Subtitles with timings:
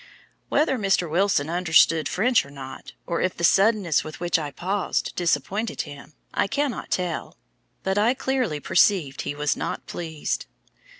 [0.49, 1.07] Whether Mr.
[1.07, 6.13] Wilson understood French or not, or if the suddenness with which I paused disappointed him,
[6.33, 7.37] I cannot tell;
[7.83, 10.47] but I clearly perceived he was not pleased.